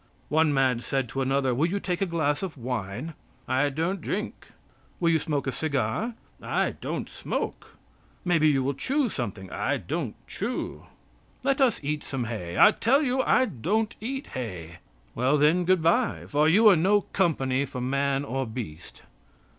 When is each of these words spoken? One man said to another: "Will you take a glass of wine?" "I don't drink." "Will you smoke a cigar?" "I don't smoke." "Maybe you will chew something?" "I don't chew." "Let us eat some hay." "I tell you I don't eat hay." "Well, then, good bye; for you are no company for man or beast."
One 0.29 0.51
man 0.51 0.79
said 0.79 1.07
to 1.09 1.21
another: 1.21 1.53
"Will 1.53 1.67
you 1.67 1.79
take 1.79 2.01
a 2.01 2.07
glass 2.07 2.41
of 2.41 2.57
wine?" 2.57 3.13
"I 3.47 3.69
don't 3.69 4.01
drink." 4.01 4.47
"Will 4.99 5.11
you 5.11 5.19
smoke 5.19 5.45
a 5.45 5.51
cigar?" 5.51 6.15
"I 6.41 6.71
don't 6.81 7.07
smoke." 7.07 7.75
"Maybe 8.25 8.47
you 8.49 8.63
will 8.63 8.73
chew 8.73 9.09
something?" 9.09 9.51
"I 9.51 9.77
don't 9.77 10.15
chew." 10.25 10.87
"Let 11.43 11.61
us 11.61 11.79
eat 11.83 12.03
some 12.03 12.23
hay." 12.23 12.57
"I 12.57 12.71
tell 12.71 13.03
you 13.03 13.21
I 13.21 13.45
don't 13.45 13.95
eat 14.01 14.25
hay." 14.33 14.79
"Well, 15.13 15.37
then, 15.37 15.65
good 15.65 15.83
bye; 15.83 16.23
for 16.27 16.49
you 16.49 16.67
are 16.69 16.75
no 16.75 17.01
company 17.01 17.63
for 17.65 17.79
man 17.79 18.23
or 18.25 18.47
beast." 18.47 19.03